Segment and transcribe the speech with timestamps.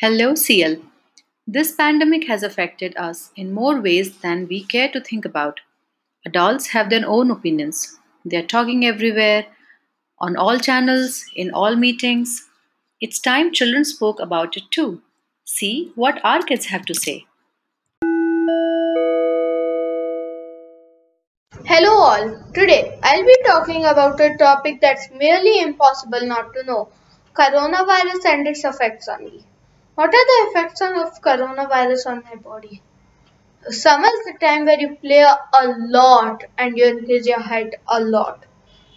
[0.00, 0.76] Hello, CL.
[1.44, 5.58] This pandemic has affected us in more ways than we care to think about.
[6.24, 7.98] Adults have their own opinions.
[8.24, 9.46] They are talking everywhere,
[10.20, 12.48] on all channels, in all meetings.
[13.00, 15.02] It's time children spoke about it too.
[15.44, 17.26] See what our kids have to say.
[21.66, 22.40] Hello all.
[22.54, 26.88] Today I'll be talking about a topic that's merely impossible not to know.
[27.34, 29.44] Coronavirus and its effects on me.
[29.98, 32.82] What are the effects of coronavirus on my body?
[33.68, 37.98] Summer is the time where you play a lot and you increase your height a
[37.98, 38.44] lot.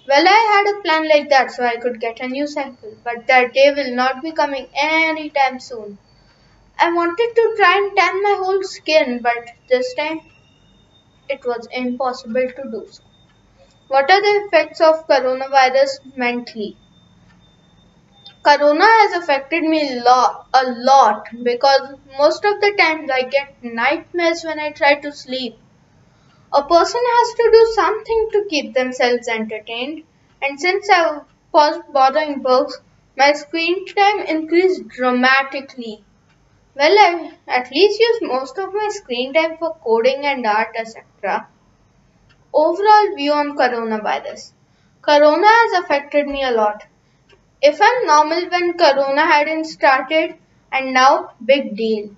[0.07, 3.25] Well, I had a plan like that so I could get a new cycle, but
[3.25, 5.97] that day will not be coming anytime soon.
[6.79, 10.21] I wanted to try and tan my whole skin, but this time
[11.29, 13.01] it was impossible to do so.
[13.87, 16.77] What are the effects of coronavirus mentally?
[18.43, 24.43] Corona has affected me lo- a lot because most of the times I get nightmares
[24.43, 25.61] when I try to sleep.
[26.53, 30.03] A person has to do something to keep themselves entertained,
[30.41, 32.79] and since I paused bothering books,
[33.17, 36.05] my screen time increased dramatically.
[36.75, 41.49] Well, I at least use most of my screen time for coding and art, etc.
[42.53, 44.53] Overall view on coronavirus.
[45.01, 46.83] Corona has affected me a lot.
[47.61, 50.35] If I'm normal when Corona hadn't started,
[50.71, 52.15] and now big deal.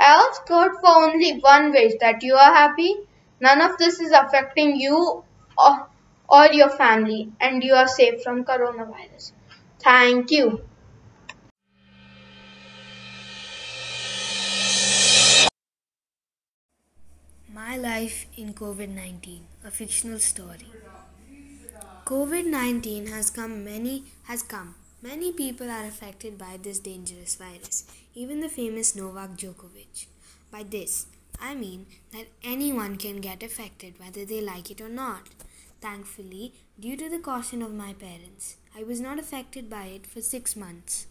[0.00, 2.96] I ask God for only one wish that you are happy,
[3.40, 5.22] none of this is affecting you
[5.56, 5.86] or,
[6.28, 9.32] or your family, and you are safe from coronavirus.
[9.78, 10.62] Thank you.
[17.54, 20.66] My Life in COVID 19, a fictional story.
[22.12, 24.74] COVID 19 has come many has come.
[25.00, 30.04] Many people are affected by this dangerous virus, even the famous Novak Djokovic.
[30.50, 31.06] By this,
[31.40, 35.30] I mean that anyone can get affected whether they like it or not.
[35.80, 40.20] Thankfully, due to the caution of my parents, I was not affected by it for
[40.20, 41.06] 6 months.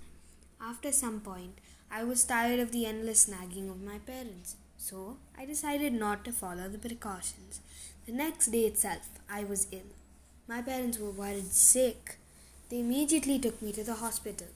[0.62, 1.58] After some point,
[1.90, 6.32] I was tired of the endless nagging of my parents, so I decided not to
[6.44, 7.60] follow the precautions.
[8.06, 9.90] The next day itself, I was ill.
[10.52, 12.18] My parents were worried sick.
[12.70, 14.48] They immediately took me to the hospital.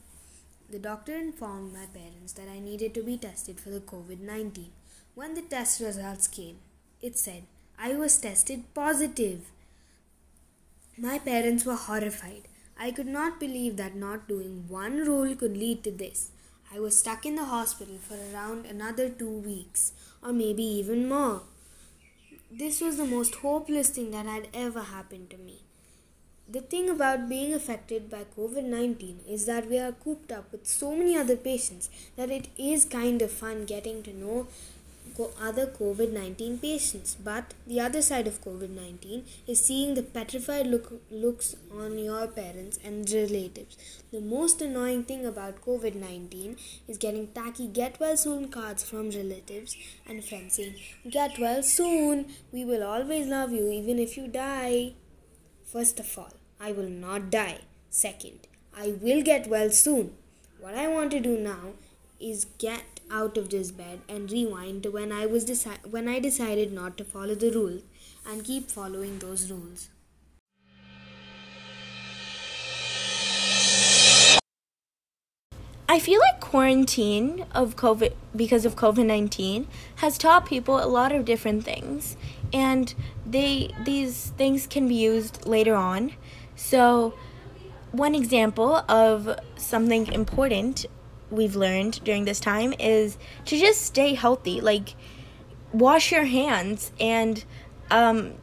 [0.68, 4.66] The doctor informed my parents that I needed to be tested for the COVID 19.
[5.14, 6.58] When the test results came,
[7.00, 7.44] it said
[7.78, 9.46] I was tested positive.
[10.98, 12.42] My parents were horrified.
[12.78, 16.30] I could not believe that not doing one rule could lead to this.
[16.70, 19.92] I was stuck in the hospital for around another two weeks,
[20.22, 21.44] or maybe even more.
[22.50, 25.62] This was the most hopeless thing that had ever happened to me.
[26.48, 30.66] The thing about being affected by COVID 19 is that we are cooped up with
[30.66, 34.46] so many other patients that it is kind of fun getting to know
[35.40, 37.16] other COVID 19 patients.
[37.22, 42.26] But the other side of COVID 19 is seeing the petrified look, looks on your
[42.26, 43.76] parents and relatives.
[44.12, 46.56] The most annoying thing about COVID 19
[46.88, 50.74] is getting tacky get well soon cards from relatives and friends saying,
[51.10, 54.92] Get well soon, we will always love you even if you die.
[55.64, 57.60] First of all, I will not die.
[57.90, 58.46] Second,
[58.76, 60.14] I will get well soon.
[60.60, 61.74] What I want to do now
[62.18, 66.18] is get out of this bed and rewind to when I was deci- when I
[66.18, 67.82] decided not to follow the rules
[68.26, 69.88] and keep following those rules.
[75.88, 81.24] I feel like quarantine of COVID because of COVID-19 has taught people a lot of
[81.24, 82.16] different things
[82.52, 82.92] and
[83.24, 86.12] they these things can be used later on.
[86.56, 87.14] So
[87.92, 90.86] one example of something important
[91.30, 94.94] we've learned during this time is to just stay healthy, like
[95.72, 97.44] wash your hands and
[97.90, 98.34] um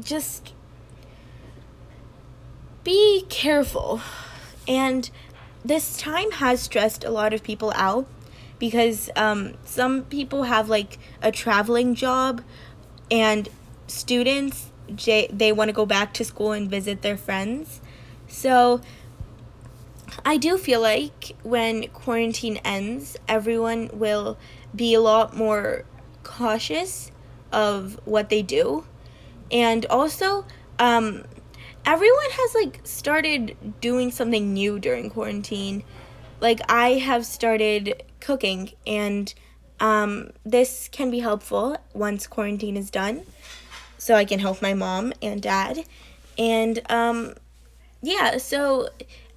[0.00, 0.52] just
[2.84, 4.00] be careful.
[4.68, 5.10] And
[5.64, 8.06] this time has stressed a lot of people out
[8.58, 12.42] because um, some people have like a traveling job
[13.10, 13.48] and
[13.88, 17.80] students they, they want to go back to school and visit their friends
[18.28, 18.80] so
[20.24, 24.38] i do feel like when quarantine ends everyone will
[24.74, 25.84] be a lot more
[26.22, 27.10] cautious
[27.52, 28.84] of what they do
[29.50, 30.44] and also
[30.78, 31.24] um,
[31.84, 35.84] everyone has like started doing something new during quarantine.
[36.40, 39.32] Like I have started cooking and
[39.78, 43.22] um, this can be helpful once quarantine is done.
[43.98, 45.84] So I can help my mom and dad.
[46.38, 47.34] And um,
[48.02, 48.88] yeah, so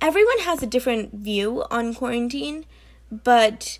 [0.02, 2.66] everyone has a different view on quarantine.
[3.12, 3.80] but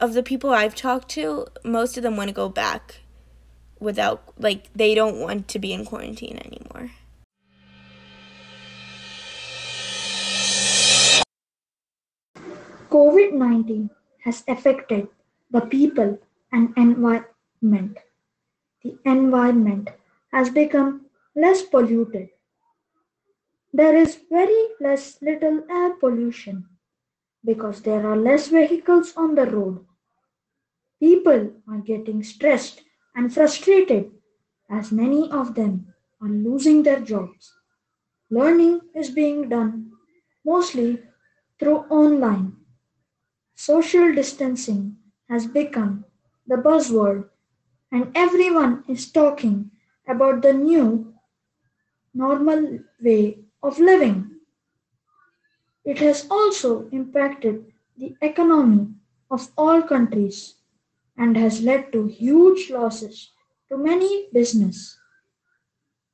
[0.00, 3.02] of the people I've talked to, most of them want to go back
[3.78, 6.90] without, like, they don't want to be in quarantine anymore.
[12.90, 13.90] COVID 19
[14.24, 15.06] has affected
[15.50, 16.18] the people
[16.50, 17.98] and environment.
[18.82, 19.90] The environment
[20.32, 21.06] has become
[21.36, 22.30] less polluted.
[23.72, 26.68] There is very less little air pollution
[27.44, 29.86] because there are less vehicles on the road.
[31.00, 32.82] People are getting stressed
[33.14, 34.10] and frustrated
[34.70, 35.92] as many of them
[36.22, 37.52] are losing their jobs.
[38.30, 39.92] Learning is being done
[40.44, 41.02] mostly
[41.58, 42.56] through online.
[43.56, 44.98] Social distancing
[45.30, 46.04] has become
[46.46, 47.30] the buzzword
[47.92, 49.71] and everyone is talking
[50.06, 51.14] about the new
[52.14, 54.32] normal way of living.
[55.84, 58.88] It has also impacted the economy
[59.30, 60.54] of all countries
[61.16, 63.30] and has led to huge losses
[63.68, 64.98] to many business.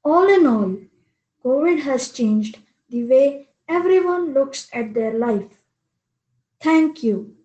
[0.05, 0.77] All in all,
[1.45, 2.59] COVID has changed
[2.89, 5.51] the way everyone looks at their life.
[6.61, 7.38] Thank you.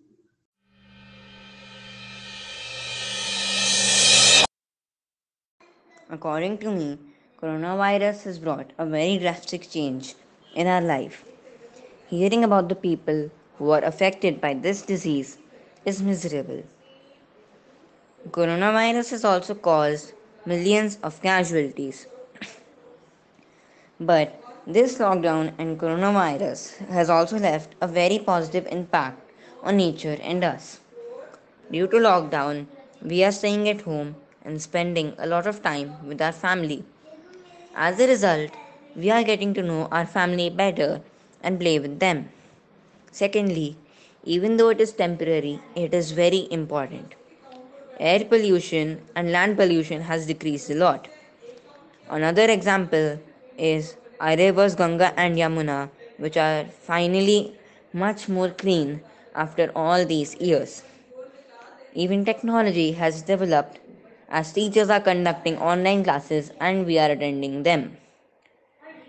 [6.14, 6.96] According to me,
[7.42, 10.14] coronavirus has brought a very drastic change
[10.54, 11.24] in our life.
[12.08, 15.38] Hearing about the people who are affected by this disease
[15.84, 16.62] is miserable.
[18.30, 20.12] Coronavirus has also caused
[20.46, 22.06] millions of casualties.
[23.98, 29.32] but this lockdown and coronavirus has also left a very positive impact
[29.64, 30.78] on nature and us.
[31.72, 32.66] Due to lockdown,
[33.02, 34.14] we are staying at home
[34.44, 36.84] and spending a lot of time with our family.
[37.74, 38.50] As a result,
[38.94, 41.00] we are getting to know our family better
[41.42, 42.28] and play with them.
[43.10, 43.76] Secondly,
[44.24, 47.14] even though it is temporary, it is very important.
[47.98, 51.08] Air pollution and land pollution has decreased a lot.
[52.08, 53.18] Another example
[53.58, 57.56] is our rivers Ganga and Yamuna, which are finally
[57.92, 59.00] much more clean
[59.34, 60.82] after all these years.
[61.94, 63.78] Even technology has developed
[64.38, 67.96] as teachers are conducting online classes and we are attending them.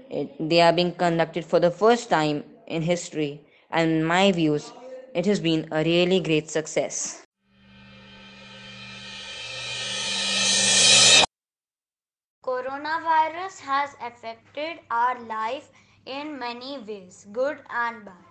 [0.08, 3.42] It, they are being conducted for the first time in history,
[3.72, 4.72] and in my views,
[5.16, 7.24] it has been a really great success.
[12.44, 15.72] Coronavirus has affected our life
[16.06, 18.26] in many ways, good and bad.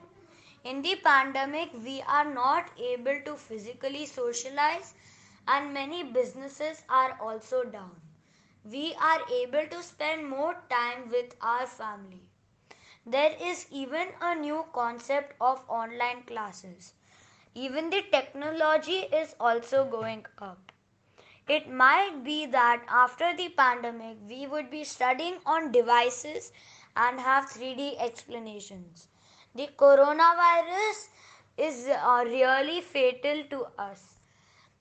[0.62, 4.94] In the pandemic, we are not able to physically socialize,
[5.48, 8.00] and many businesses are also down.
[8.64, 12.22] We are able to spend more time with our family.
[13.06, 16.94] There is even a new concept of online classes.
[17.54, 20.72] Even the technology is also going up.
[21.48, 26.52] It might be that after the pandemic, we would be studying on devices
[26.96, 29.08] and have 3D explanations.
[29.54, 31.08] The coronavirus
[31.56, 34.13] is uh, really fatal to us.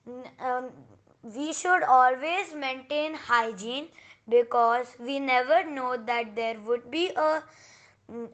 [0.06, 0.70] Um,
[1.22, 3.88] we should always maintain hygiene
[4.28, 7.42] because we never know that there would be a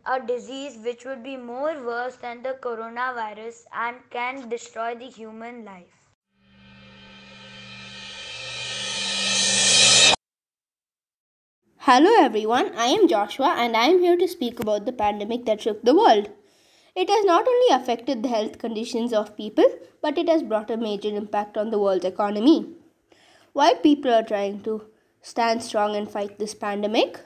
[0.05, 5.65] a disease which would be more worse than the coronavirus and can destroy the human
[5.65, 6.01] life.
[11.77, 15.61] Hello everyone, I am Joshua and I am here to speak about the pandemic that
[15.61, 16.31] shook the world.
[16.97, 19.65] It has not only affected the health conditions of people,
[20.03, 22.75] but it has brought a major impact on the world's economy.
[23.53, 24.87] While people are trying to
[25.23, 27.21] stand strong and fight this pandemic,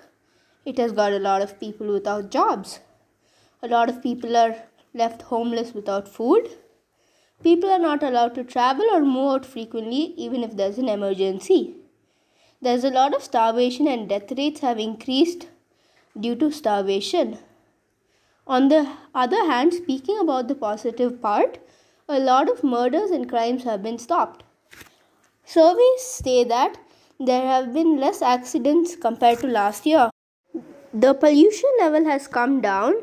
[0.65, 2.81] it has got a lot of people without jobs.
[3.63, 6.51] A lot of people are left homeless without food.
[7.43, 11.77] People are not allowed to travel or move out frequently, even if there's an emergency.
[12.61, 15.49] There's a lot of starvation, and death rates have increased
[16.19, 17.39] due to starvation.
[18.47, 21.59] On the other hand, speaking about the positive part,
[22.09, 24.43] a lot of murders and crimes have been stopped.
[25.45, 26.77] Surveys say that
[27.19, 30.11] there have been less accidents compared to last year.
[30.93, 32.95] The pollution level has come down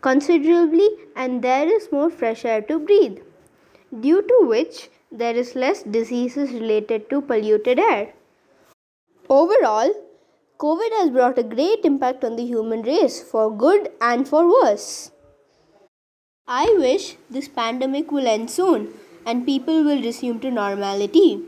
[0.00, 3.18] considerably and there is more fresh air to breathe,
[4.00, 8.14] due to which there is less diseases related to polluted air.
[9.28, 9.92] Overall,
[10.62, 15.10] COVID has brought a great impact on the human race for good and for worse.
[16.46, 18.92] I wish this pandemic will end soon
[19.24, 21.40] and people will resume to normality.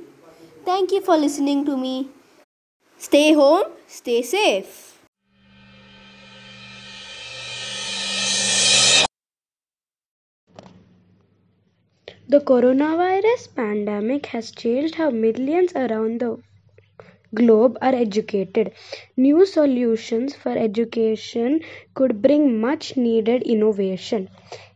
[0.64, 2.08] Thank you for listening to me.
[2.96, 4.98] Stay home, stay safe.
[12.26, 16.38] The coronavirus pandemic has changed how millions around the
[17.34, 18.72] globe are educated.
[19.16, 21.60] New solutions for education
[21.94, 24.28] could bring much needed innovation.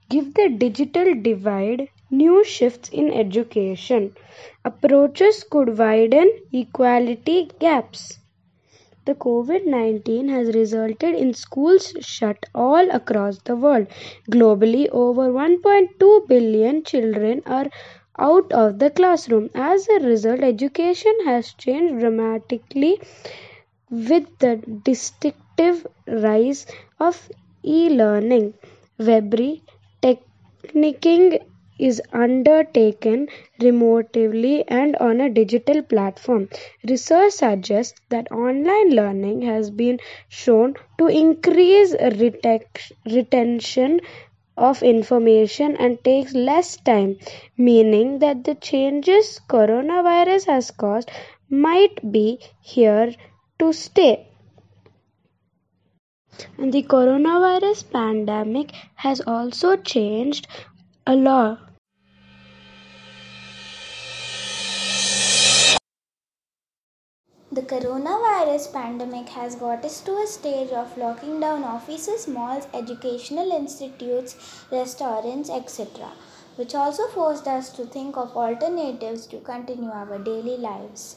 [0.08, 4.14] Give the digital divide new shifts in education.
[4.64, 8.18] Approaches could widen equality gaps.
[9.04, 13.86] The COVID 19 has resulted in schools shut all across the world.
[14.30, 17.66] Globally, over 1.2 billion children are
[18.18, 19.50] out of the classroom.
[19.54, 23.00] As a result, education has changed dramatically
[23.90, 26.66] with the distinctive rise
[27.00, 27.28] of
[27.64, 28.54] e learning.
[28.98, 29.62] Webry
[30.02, 31.40] techniking
[31.78, 33.28] is undertaken
[33.60, 36.48] remotely and on a digital platform.
[36.88, 41.94] Research suggests that online learning has been shown to increase
[43.06, 44.00] retention
[44.56, 47.16] of information and takes less time,
[47.56, 51.10] meaning that the changes coronavirus has caused
[51.48, 53.14] might be here
[53.58, 54.28] to stay.
[56.58, 60.46] And the coronavirus pandemic has also changed
[61.06, 61.65] a lot
[67.56, 73.50] The coronavirus pandemic has got us to a stage of locking down offices, malls, educational
[73.50, 74.36] institutes,
[74.70, 76.10] restaurants, etc.,
[76.56, 81.16] which also forced us to think of alternatives to continue our daily lives.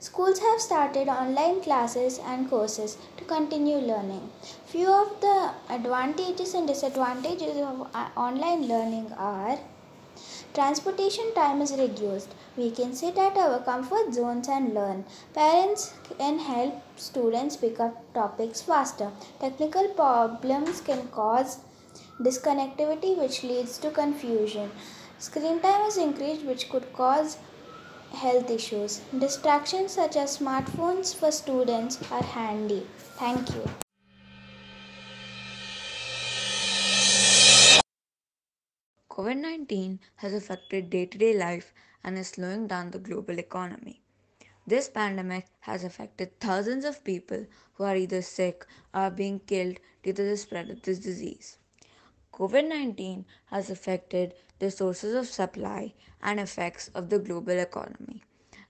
[0.00, 4.28] Schools have started online classes and courses to continue learning.
[4.64, 9.56] Few of the advantages and disadvantages of uh, online learning are
[10.56, 12.34] Transportation time is reduced.
[12.56, 15.04] We can sit at our comfort zones and learn.
[15.34, 19.10] Parents can help students pick up topics faster.
[19.38, 21.58] Technical problems can cause
[22.18, 24.70] disconnectivity, which leads to confusion.
[25.18, 27.36] Screen time is increased, which could cause
[28.14, 29.02] health issues.
[29.18, 32.86] Distractions such as smartphones for students are handy.
[33.18, 33.85] Thank you.
[39.16, 41.72] COVID 19 has affected day to day life
[42.04, 44.02] and is slowing down the global economy.
[44.66, 50.12] This pandemic has affected thousands of people who are either sick or being killed due
[50.12, 51.56] to the spread of this disease.
[52.34, 58.22] COVID 19 has affected the sources of supply and effects of the global economy.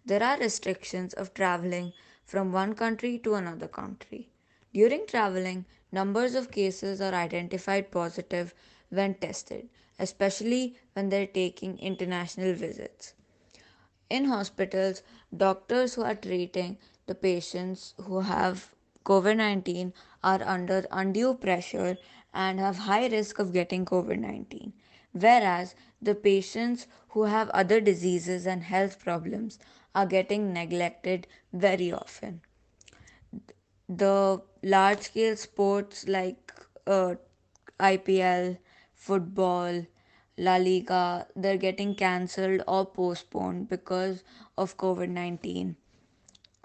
[0.04, 1.92] There are restrictions of traveling
[2.24, 4.28] from one country to another country.
[4.72, 8.54] During traveling, numbers of cases are identified positive
[8.90, 13.14] when tested, especially when they're taking international visits.
[14.08, 15.02] In hospitals,
[15.36, 18.74] doctors who are treating the patients who have
[19.04, 21.96] COVID 19 are under undue pressure
[22.34, 24.72] and have high risk of getting COVID 19.
[25.12, 29.58] Whereas the patients who have other diseases and health problems
[29.94, 32.42] are getting neglected very often.
[33.88, 36.52] The large scale sports like
[36.86, 37.14] uh,
[37.80, 38.58] IPL,
[38.96, 39.86] football,
[40.38, 44.24] La Liga, they're getting cancelled or postponed because
[44.58, 45.76] of COVID 19.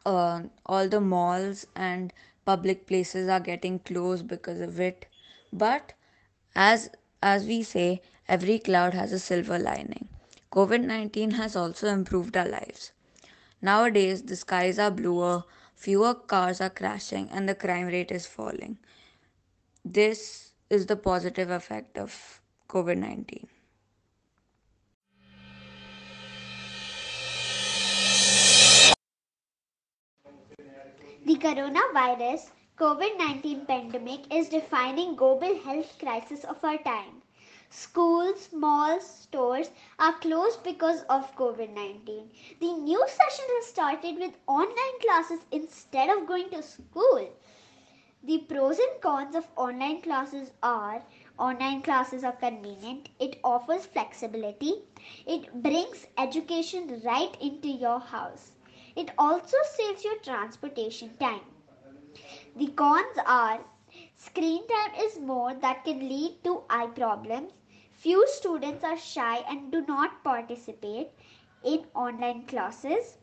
[0.05, 2.11] Uh, all the malls and
[2.45, 5.05] public places are getting closed because of it.
[5.53, 5.93] But
[6.55, 6.89] as
[7.21, 10.07] as we say, every cloud has a silver lining.
[10.51, 12.91] COVID 19 has also improved our lives.
[13.61, 15.43] Nowadays, the skies are bluer,
[15.75, 18.77] fewer cars are crashing, and the crime rate is falling.
[19.85, 23.47] This is the positive effect of COVID 19.
[31.25, 37.21] The coronavirus COVID 19 pandemic is defining global health crisis of our time.
[37.69, 42.31] Schools, malls, stores are closed because of COVID 19.
[42.61, 47.29] The new session has started with online classes instead of going to school.
[48.23, 51.03] The pros and cons of online classes are
[51.37, 54.83] online classes are convenient, it offers flexibility,
[55.27, 58.53] it brings education right into your house.
[58.95, 61.41] It also saves your transportation time.
[62.55, 63.65] The cons are
[64.15, 67.51] screen time is more that can lead to eye problems.
[67.91, 71.09] Few students are shy and do not participate
[71.63, 73.17] in online classes.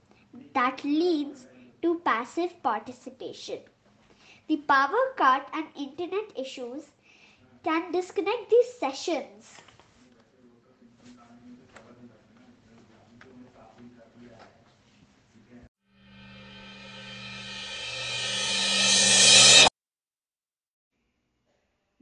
[0.54, 1.46] That leads
[1.82, 3.60] to passive participation.
[4.48, 6.90] The power cut and internet issues
[7.62, 9.58] can disconnect these sessions.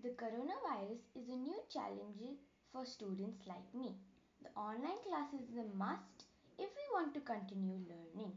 [0.00, 2.38] The coronavirus is a new challenge
[2.70, 3.96] for students like me.
[4.40, 6.26] The online classes is a must
[6.56, 8.36] if we want to continue learning.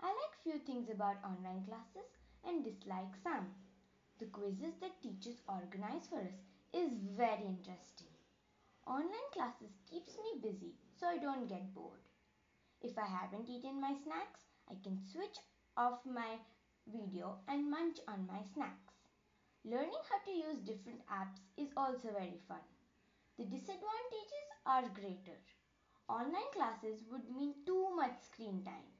[0.00, 3.48] I like few things about online classes and dislike some.
[4.18, 6.38] The quizzes that teachers organize for us
[6.72, 8.12] is very interesting.
[8.86, 12.02] Online classes keeps me busy so I don't get bored.
[12.80, 15.38] If I haven't eaten my snacks, I can switch
[15.76, 16.38] off my
[16.86, 18.94] video and munch on my snacks.
[19.64, 22.64] Learning how to use different apps is also very fun.
[23.38, 25.38] The disadvantages are greater.
[26.08, 28.90] Online classes would mean too much screen time.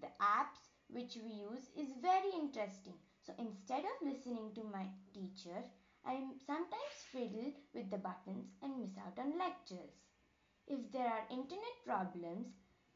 [0.00, 2.98] The apps which we use is very interesting.
[3.24, 5.64] So instead of listening to my teacher,
[6.04, 9.92] I sometimes fiddle with the buttons and miss out on lectures.
[10.66, 12.48] If there are internet problems,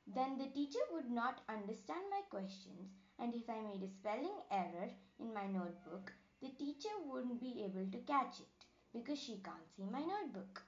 [0.06, 4.90] then the teacher would not understand my questions and if I made a spelling error
[5.18, 9.84] in my notebook, the teacher wouldn't be able to catch it because she can't see
[9.84, 10.62] my notebook.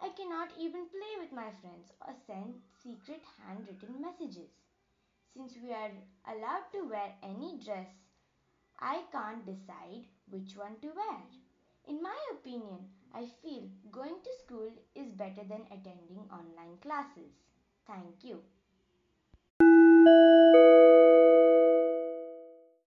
[0.00, 4.50] I cannot even play with my friends or send secret handwritten messages.
[5.34, 5.90] Since we are
[6.26, 7.88] allowed to wear any dress,
[8.80, 11.20] I can't decide which one to wear.
[11.86, 17.32] In my opinion, I feel going to school is better than attending online classes.
[17.86, 18.42] Thank you.